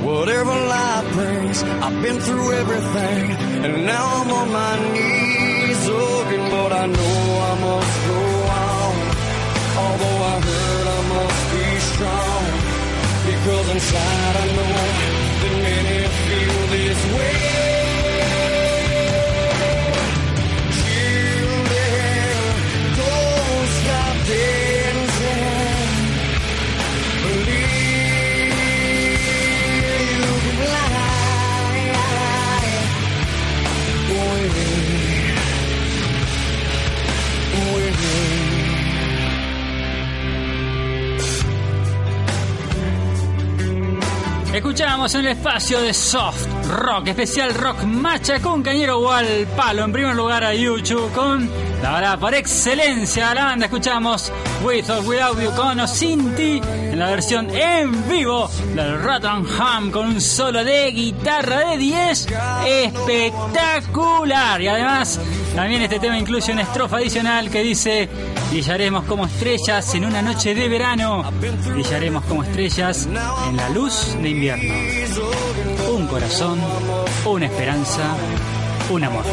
Whatever 0.04 0.52
life 0.52 1.14
brings, 1.14 1.64
I've 1.64 2.00
been 2.04 2.20
through 2.20 2.52
everything, 2.52 3.32
and 3.66 3.86
now 3.88 4.06
I'm 4.22 4.30
on 4.30 4.52
my 4.52 4.76
knees 4.94 5.88
looking, 5.88 6.50
but 6.52 6.74
I 6.74 6.86
know 6.88 7.23
inside 13.74 14.36
I 14.36 14.46
know 14.56 14.74
that 15.42 15.56
many 15.64 16.08
feel 16.08 16.68
this 16.68 17.14
way. 17.16 17.73
Escuchábamos 44.74 45.14
en 45.14 45.22
el 45.22 45.28
espacio 45.34 45.82
de 45.82 45.94
Soft 45.94 46.48
Rock, 46.68 47.10
especial 47.10 47.54
rock 47.54 47.84
macha 47.84 48.42
con 48.42 48.64
Cañero 48.64 48.98
o 48.98 49.12
al 49.12 49.46
palo. 49.56 49.84
En 49.84 49.92
primer 49.92 50.16
lugar 50.16 50.44
a 50.44 50.56
YouTube 50.56 51.12
con 51.14 51.48
la 51.84 51.92
verdad 51.94 52.18
por 52.18 52.34
excelencia 52.34 53.36
la 53.36 53.44
banda. 53.46 53.68
Escuchamos 53.68 54.32
With 54.64 54.90
or 54.90 55.06
Without 55.06 55.40
You 55.40 55.52
con 55.56 55.80
o 55.80 55.86
en 56.00 56.98
la 56.98 57.12
versión 57.12 57.52
en 57.52 58.10
vivo 58.10 58.50
del 58.74 59.00
Rottenham 59.00 59.92
con 59.92 60.08
un 60.08 60.20
solo 60.20 60.64
de 60.64 60.90
guitarra 60.90 61.70
de 61.70 61.78
10 61.78 62.28
espectacular. 62.66 64.60
Y 64.60 64.70
además 64.70 65.20
también 65.56 65.82
este 65.84 66.00
tema 66.00 66.18
incluye 66.18 66.52
una 66.52 66.64
estrofa 66.64 66.98
adicional 66.98 67.50
que 67.50 67.62
dice 67.62 68.10
brillaremos 68.50 69.06
como 69.06 69.26
estrellas 69.26 69.94
en 69.96 70.06
una 70.06 70.22
noche 70.22 70.54
de 70.56 70.68
verano, 70.68 71.24
brillaremos 71.74 72.24
como 72.26 72.44
estrellas 72.44 73.08
en 73.48 73.58
la 73.58 73.70
luz 73.70 74.18
de 74.22 74.30
invierno. 74.30 74.74
Un 75.92 76.08
corazón, 76.08 76.60
una 77.26 77.46
esperanza, 77.46 78.16
un 78.90 79.04
amor. 79.04 79.24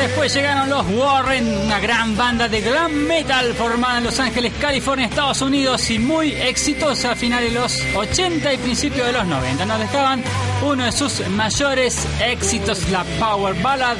Después 0.00 0.32
llegaron 0.32 0.70
los 0.70 0.86
Warren, 0.92 1.46
una 1.66 1.78
gran 1.78 2.16
banda 2.16 2.48
de 2.48 2.62
glam 2.62 2.90
metal 2.90 3.52
formada 3.52 3.98
en 3.98 4.04
Los 4.04 4.18
Ángeles, 4.18 4.54
California, 4.58 5.04
Estados 5.04 5.42
Unidos 5.42 5.90
y 5.90 5.98
muy 5.98 6.32
exitosa 6.32 7.12
a 7.12 7.16
finales 7.16 7.52
de 7.52 7.60
los 7.60 7.78
80 7.94 8.54
y 8.54 8.56
principios 8.56 9.06
de 9.06 9.12
los 9.12 9.26
90. 9.26 9.66
Nos 9.66 9.78
dejaban 9.78 10.24
uno 10.62 10.84
de 10.86 10.92
sus 10.92 11.28
mayores 11.28 12.06
éxitos, 12.18 12.88
la 12.88 13.04
power 13.18 13.54
ballad 13.62 13.98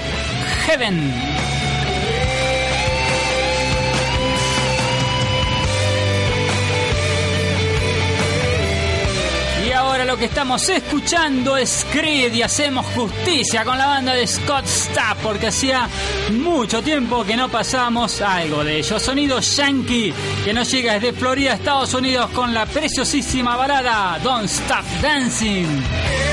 Heaven. 0.67 1.30
Lo 10.05 10.17
que 10.17 10.27
estamos 10.27 10.69
escuchando 10.69 11.57
es 11.57 11.87
Creed 11.93 12.33
y 12.33 12.43
hacemos 12.43 12.87
justicia 12.95 13.65
con 13.65 13.77
la 13.77 13.87
banda 13.87 14.15
de 14.15 14.27
Scott 14.27 14.67
Stapp 14.67 15.19
porque 15.19 15.49
hacía 15.49 15.89
mucho 16.33 16.83
tiempo 16.83 17.25
que 17.25 17.37
no 17.37 17.49
pasamos 17.49 18.21
algo 18.23 18.65
de 18.65 18.79
ellos. 18.79 19.03
Sonido 19.03 19.41
yankee 19.41 20.15
que 20.45 20.53
nos 20.53 20.71
llega 20.71 20.95
desde 20.95 21.13
Florida, 21.13 21.55
Estados 21.55 21.93
Unidos 21.95 22.31
con 22.31 22.55
la 22.55 22.67
preciosísima 22.67 23.57
balada 23.57 24.19
Don't 24.23 24.47
Stop 24.47 24.85
Dancing. 25.03 26.30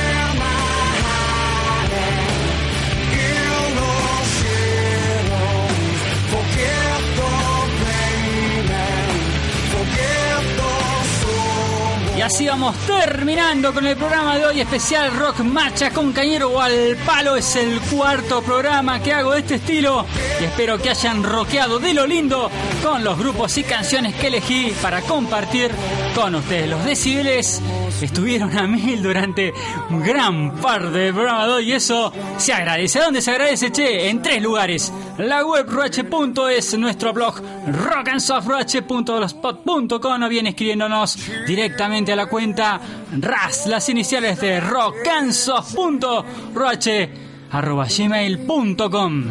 Y 12.18 12.22
así 12.22 12.48
vamos 12.48 12.76
terminando 12.88 13.72
con 13.72 13.86
el 13.86 13.96
programa 13.96 14.40
de 14.40 14.46
hoy 14.48 14.60
especial 14.60 15.16
Rock 15.16 15.42
Marcha 15.42 15.92
con 15.92 16.12
Cañero 16.12 16.50
o 16.50 16.60
al 16.60 16.98
Palo. 17.06 17.36
Es 17.36 17.56
el 17.56 17.80
cuarto 17.80 18.42
programa 18.42 19.00
que 19.04 19.14
hago 19.14 19.34
de 19.34 19.42
este 19.42 19.56
estilo 19.56 20.04
y 20.42 20.46
espero 20.46 20.80
que 20.80 20.90
hayan 20.90 21.24
rockeado 21.24 21.78
de 21.78 21.94
lo 21.94 22.08
lindo 22.08 22.50
con 22.82 23.04
los 23.04 23.20
grupos 23.20 23.56
y 23.60 23.64
canciones 23.64 24.16
que 24.16 24.28
elegí 24.28 24.74
para 24.82 25.02
compartir 25.02 25.70
con 26.16 26.34
ustedes. 26.34 26.68
Los 26.68 26.84
decibeles 26.86 27.62
estuvieron 28.02 28.58
a 28.58 28.66
mil 28.68 29.02
durante 29.02 29.54
un 29.90 30.02
gran 30.02 30.54
programa 30.56 31.48
de 31.48 31.54
hoy 31.54 31.72
y 31.72 31.74
eso 31.74 32.12
se 32.38 32.54
agradece. 32.54 33.00
¿A 33.00 33.06
dónde 33.06 33.22
se 33.22 33.32
agradece? 33.32 33.72
Che, 33.72 34.10
en 34.10 34.22
tres 34.22 34.42
lugares. 34.42 34.94
La 35.18 35.46
web 35.46 35.66
roche.es, 35.70 36.78
nuestro 36.78 37.14
blog 37.14 37.42
rockandsoftroche.blogspot.com 37.68 40.24
o 40.24 40.30
bien 40.30 40.48
escribiéndonos 40.48 41.18
directamente 41.48 42.14
a 42.14 42.16
la 42.16 42.28
cuenta 42.28 42.80
RAS, 43.20 43.68
las 43.68 43.90
iniciales 43.90 44.40
de 44.40 44.60
rockansoft.roche 44.60 47.10
arroba 47.52 47.86
gmail.com. 47.86 49.26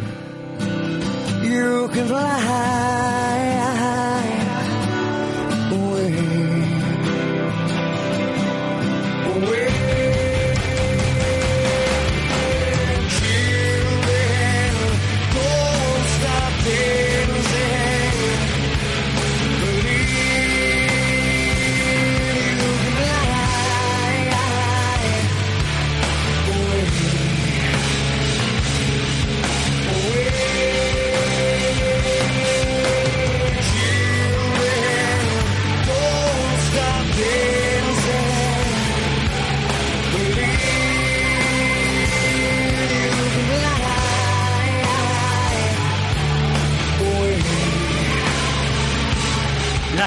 You 1.43 1.89
can 1.89 2.07
fly 2.07 2.17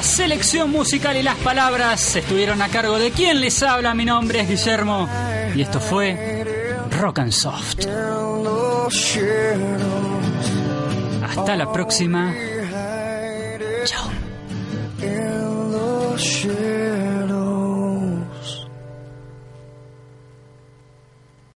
La 0.01 0.05
selección 0.05 0.70
musical 0.70 1.14
y 1.18 1.22
las 1.22 1.36
palabras 1.36 2.16
estuvieron 2.16 2.62
a 2.62 2.70
cargo 2.70 2.98
de 2.98 3.11
quien 3.11 3.38
les 3.42 3.62
habla. 3.62 3.92
Mi 3.92 4.07
nombre 4.07 4.40
es 4.40 4.48
Guillermo 4.48 5.07
y 5.55 5.61
esto 5.61 5.78
fue 5.78 6.42
Rock 6.98 7.18
and 7.18 7.32
Soft. 7.32 7.80
Hasta 11.22 11.55
la 11.55 11.70
próxima. 11.70 12.34
Chao. 13.84 14.20